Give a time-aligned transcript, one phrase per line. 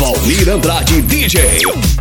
[0.00, 1.99] Valmir Andrade DJ.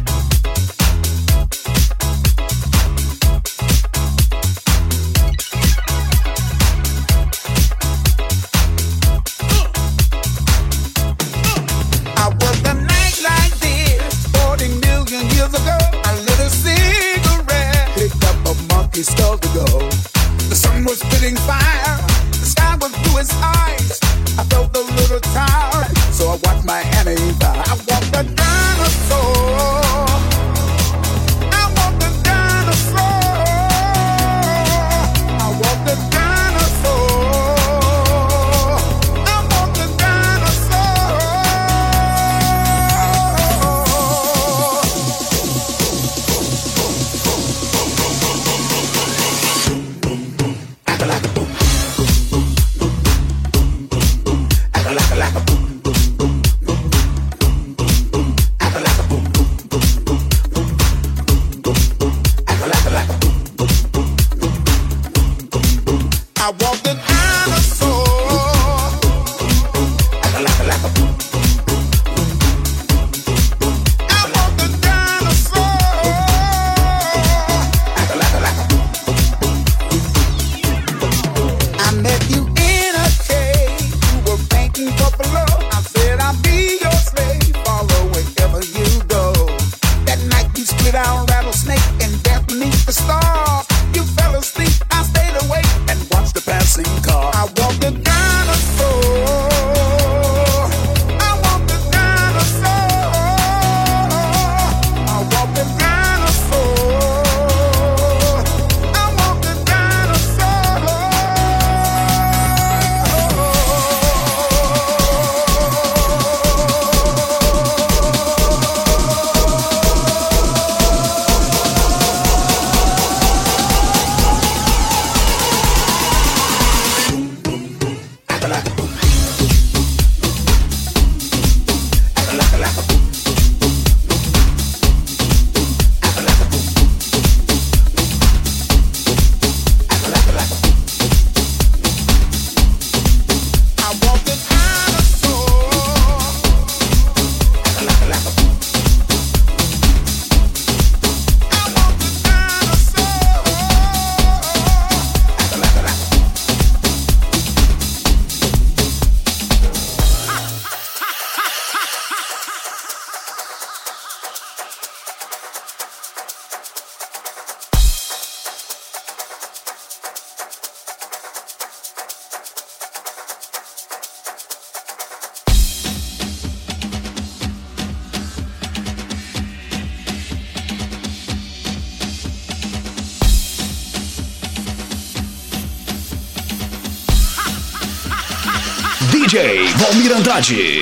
[190.30, 190.79] Andrade.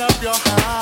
[0.00, 0.79] up your heart.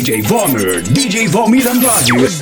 [0.00, 2.39] DJ Vomer, DJ Valmir Andrade.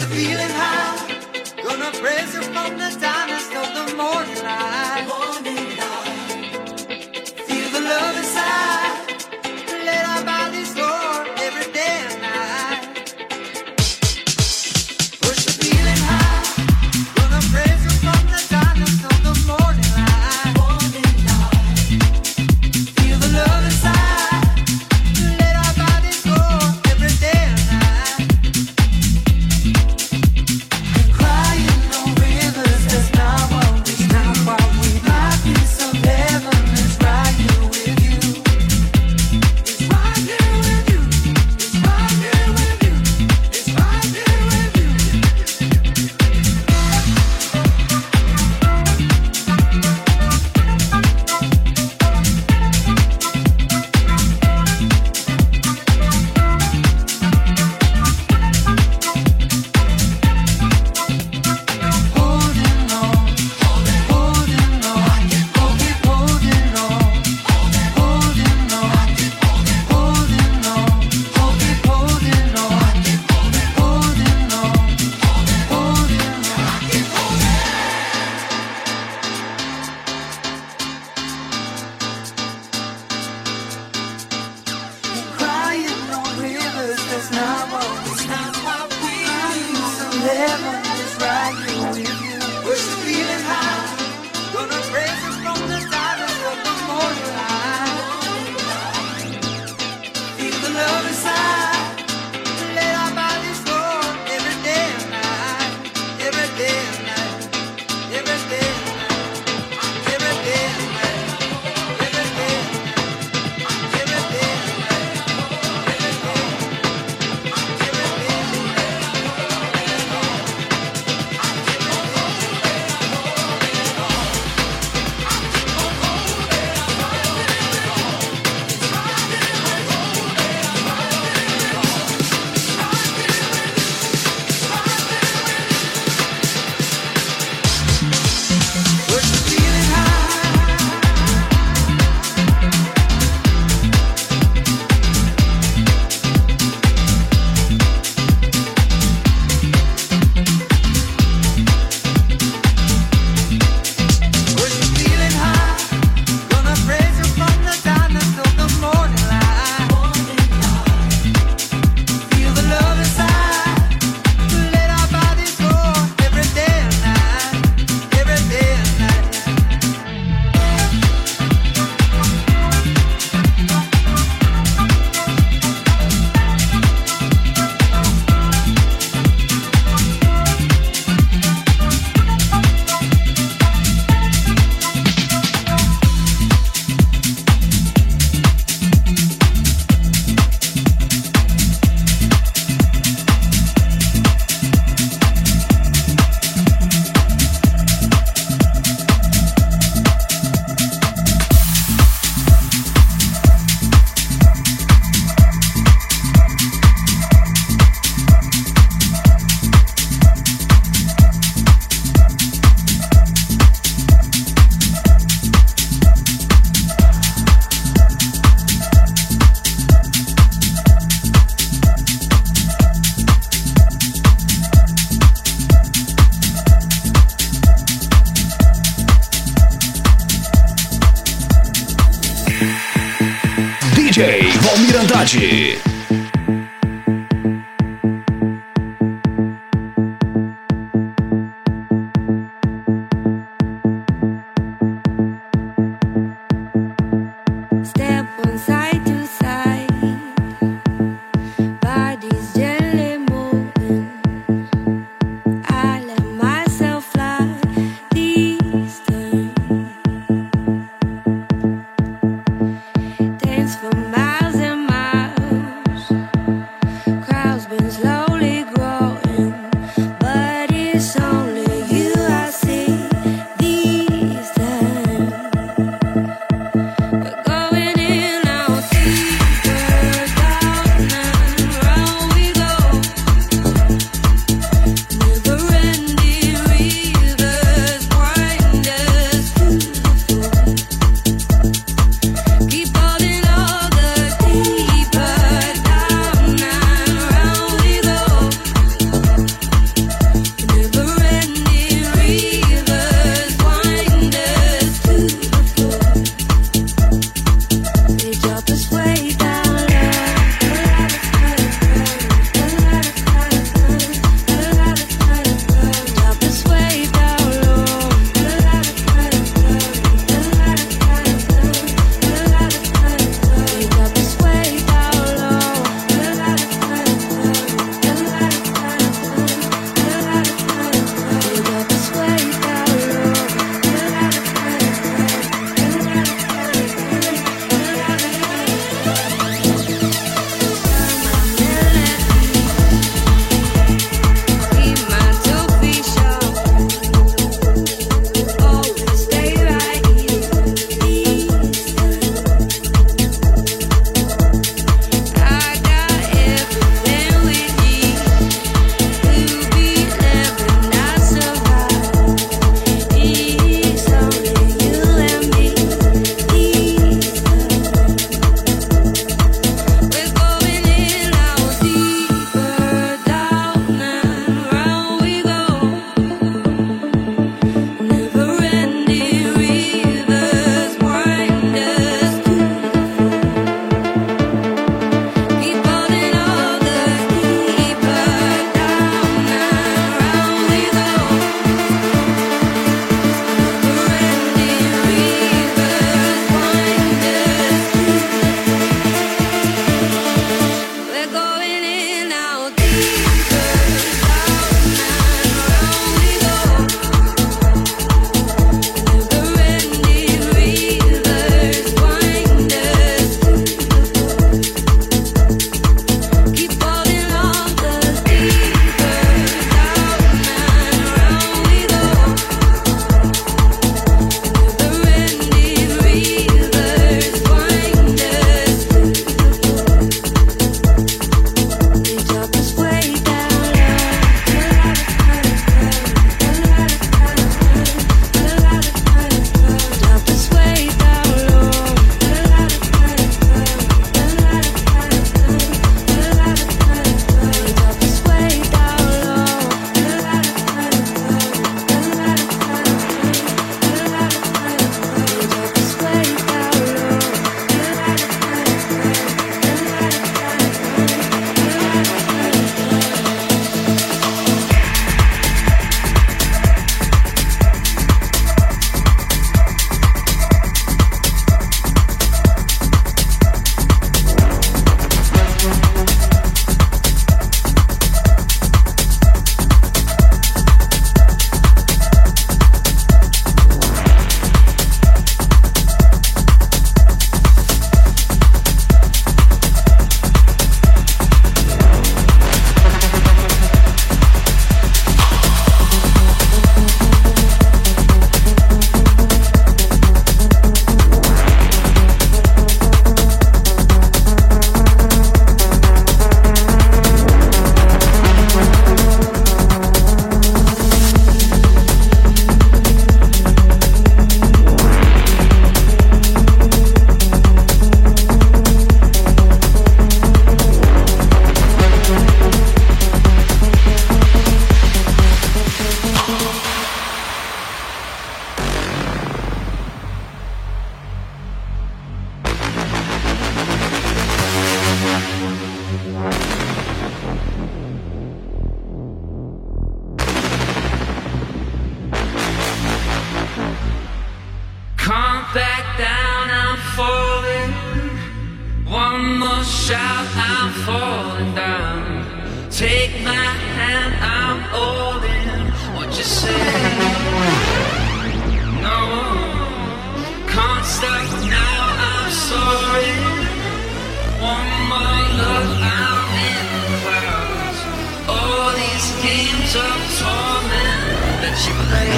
[569.18, 572.10] schemes of torment that you play,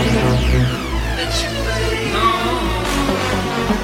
[1.16, 2.12] that you play
[3.74, 3.79] on.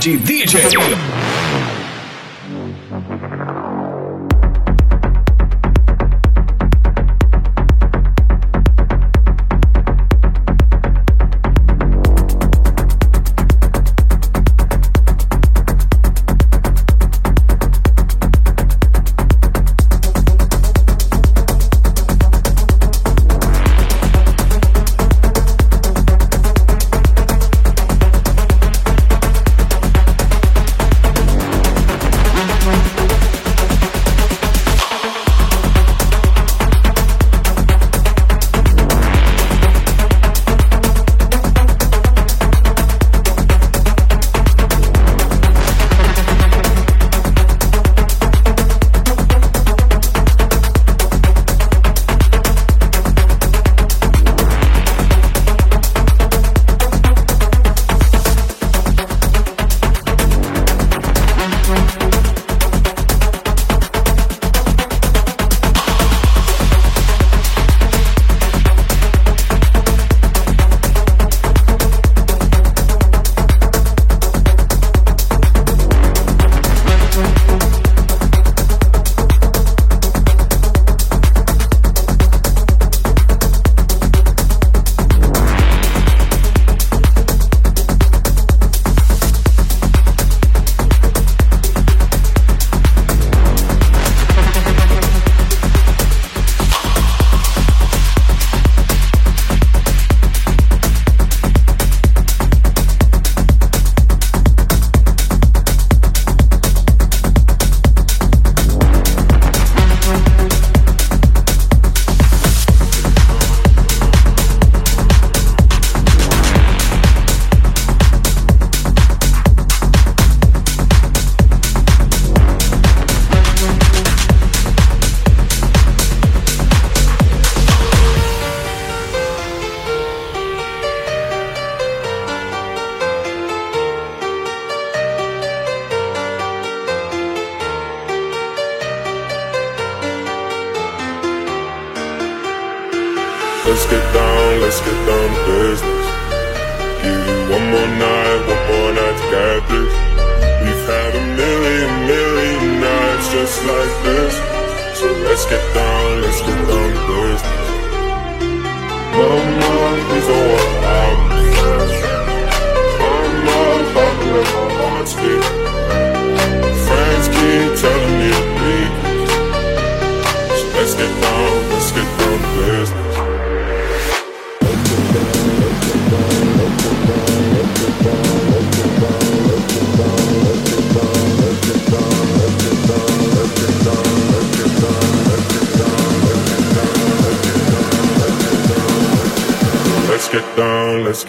[0.00, 1.39] Cidade DJ.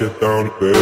[0.02, 0.76] get down to bed.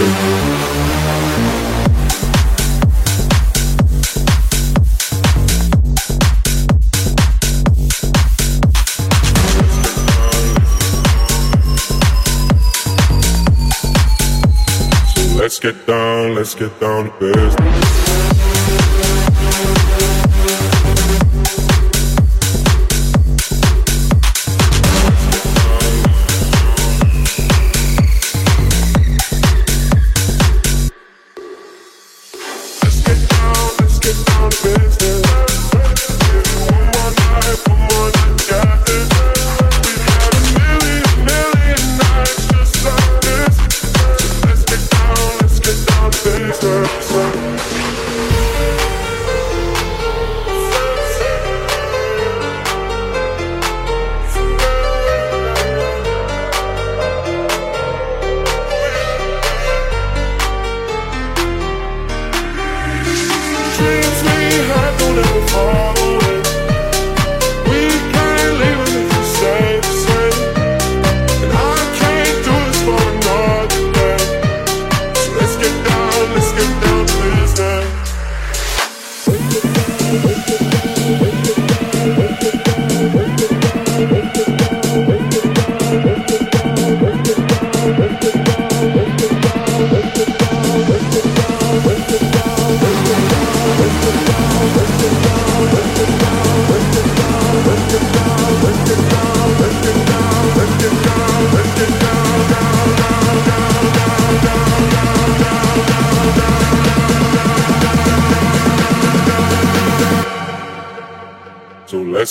[15.35, 17.88] Let's get down, let's get down to business.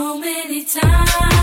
[0.00, 1.39] so many times.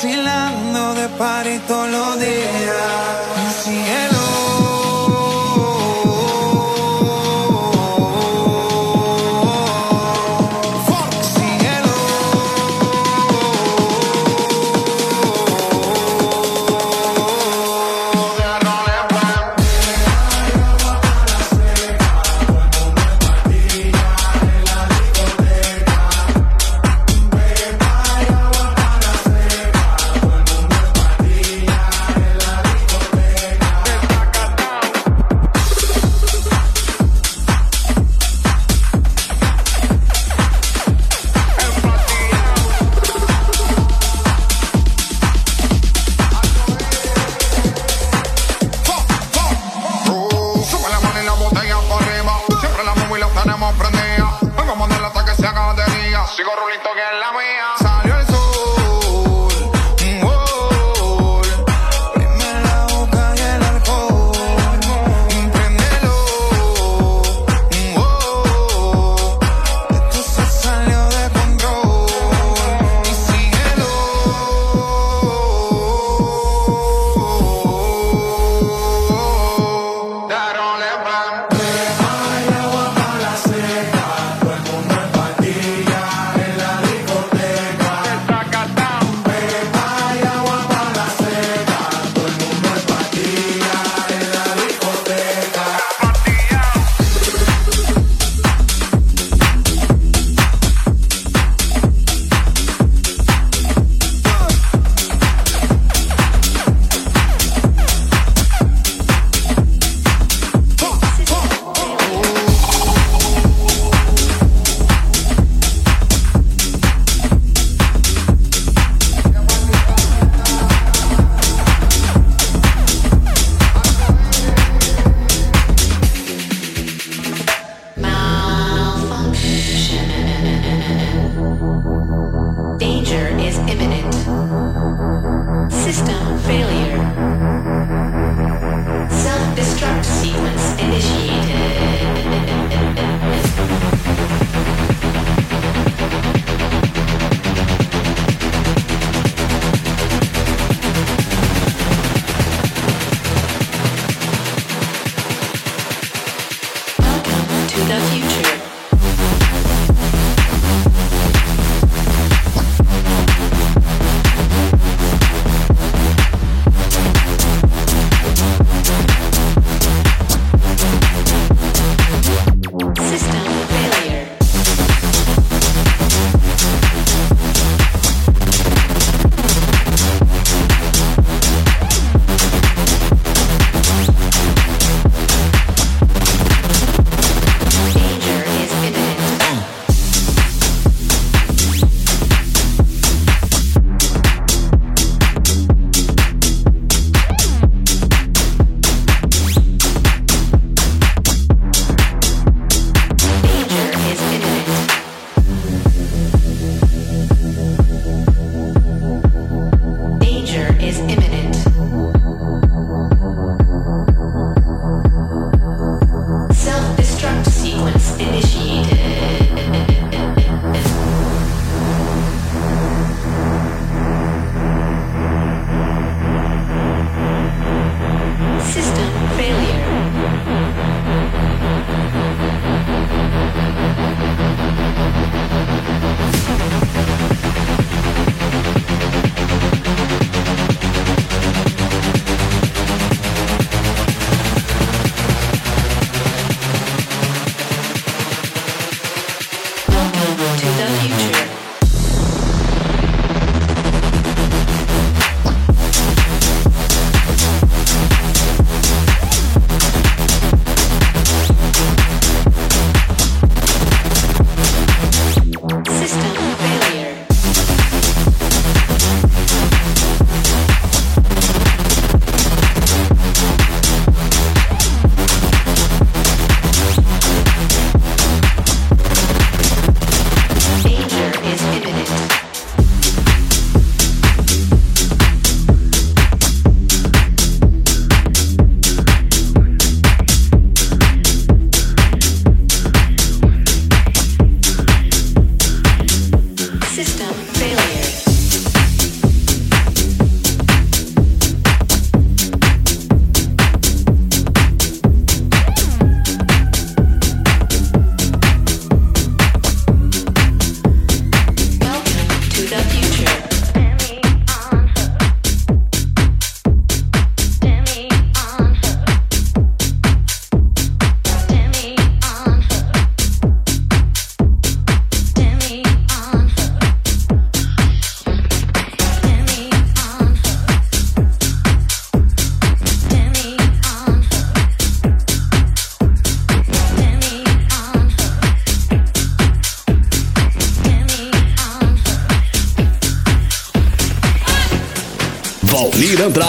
[0.00, 2.47] vacilando de party todos los días.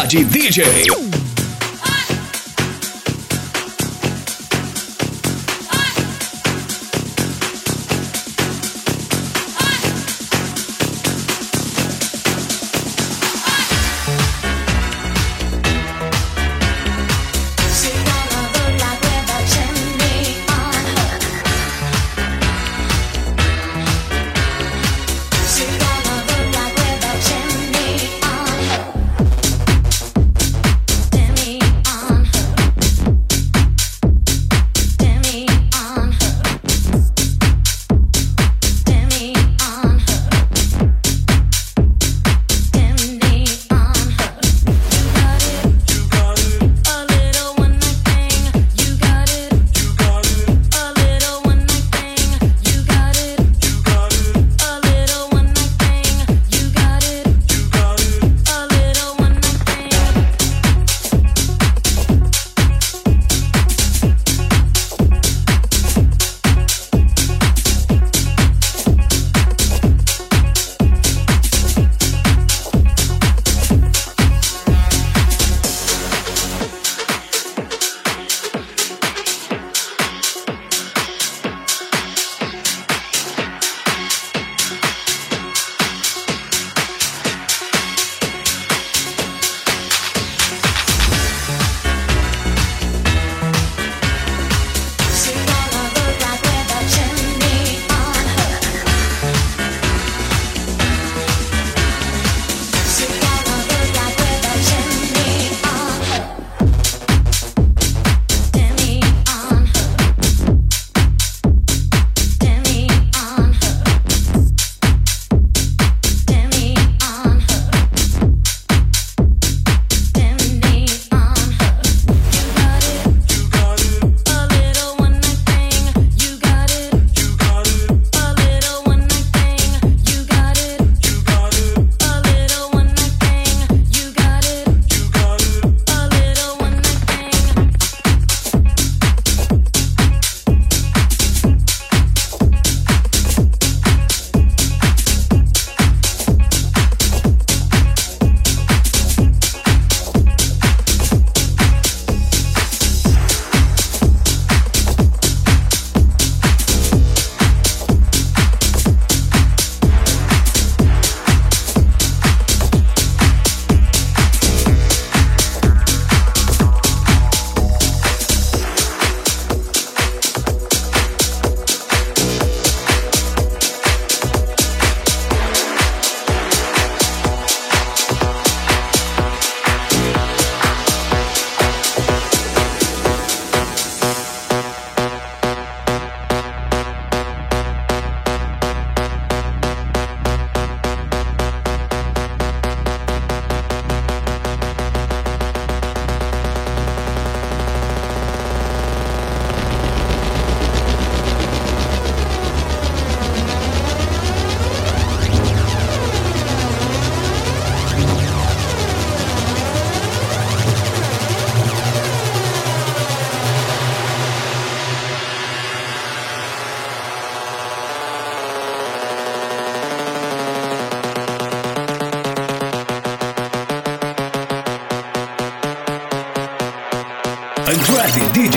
[0.09, 0.98] de DJ.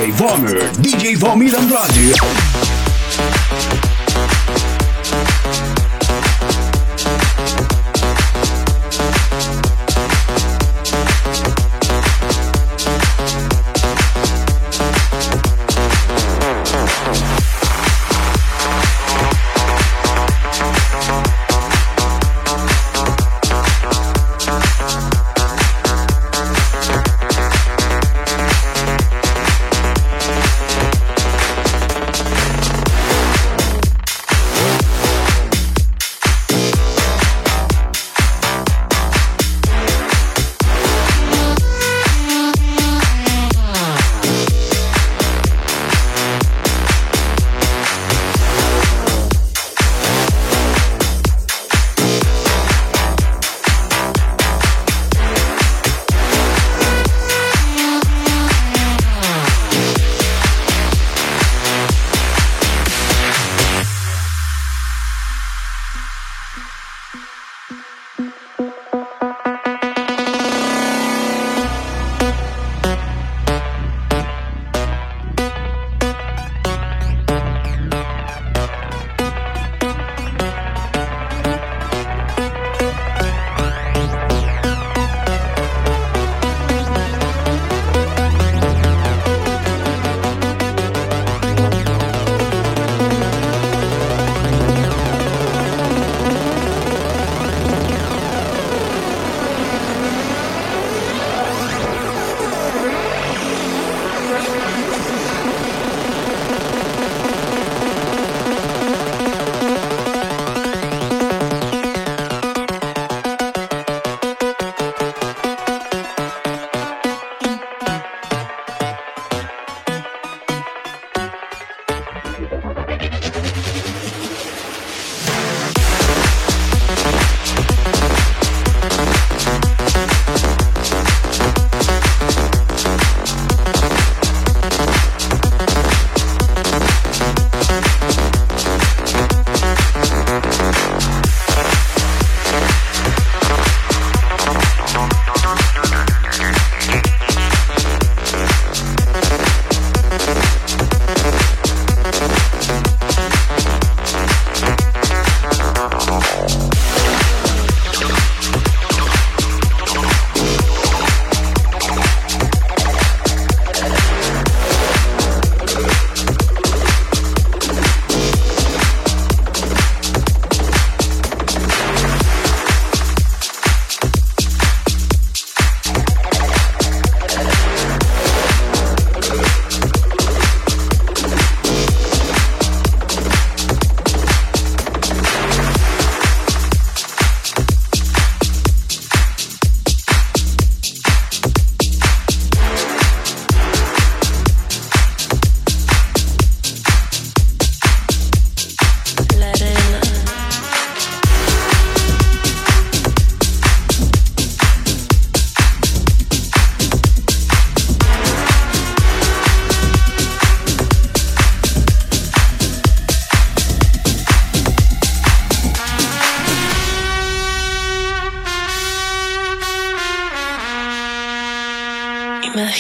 [0.02, 2.71] DJ Vomer, DJ Valmir Andrade.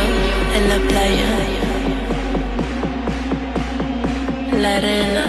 [0.00, 1.26] En la playa
[4.60, 5.24] la arena,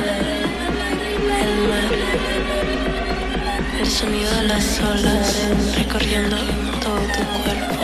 [1.42, 1.92] el mar,
[3.82, 6.38] el sonido de las olas recorriendo
[6.82, 7.84] todo tu cuerpo.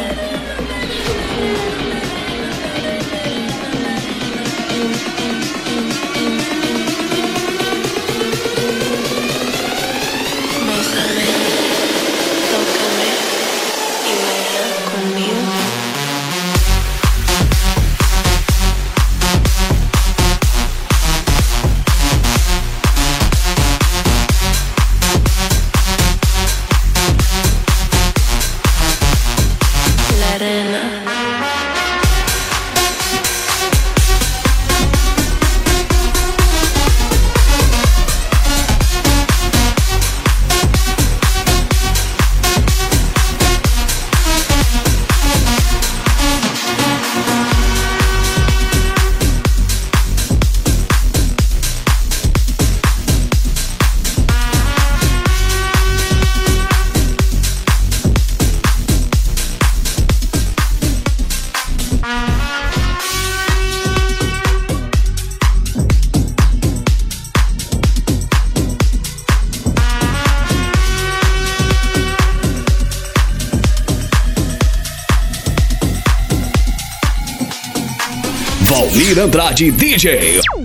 [79.20, 80.59] Andrade DJ.